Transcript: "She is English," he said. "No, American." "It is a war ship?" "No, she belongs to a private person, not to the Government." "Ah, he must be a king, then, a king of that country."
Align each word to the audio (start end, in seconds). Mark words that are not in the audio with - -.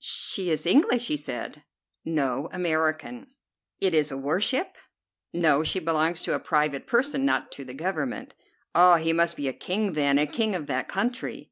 "She 0.00 0.48
is 0.48 0.64
English," 0.64 1.08
he 1.08 1.18
said. 1.18 1.64
"No, 2.02 2.48
American." 2.50 3.26
"It 3.78 3.94
is 3.94 4.10
a 4.10 4.16
war 4.16 4.40
ship?" 4.40 4.78
"No, 5.34 5.62
she 5.62 5.80
belongs 5.80 6.22
to 6.22 6.34
a 6.34 6.38
private 6.40 6.86
person, 6.86 7.26
not 7.26 7.52
to 7.52 7.62
the 7.66 7.74
Government." 7.74 8.32
"Ah, 8.74 8.96
he 8.96 9.12
must 9.12 9.36
be 9.36 9.48
a 9.48 9.52
king, 9.52 9.92
then, 9.92 10.16
a 10.16 10.26
king 10.26 10.54
of 10.54 10.66
that 10.66 10.88
country." 10.88 11.50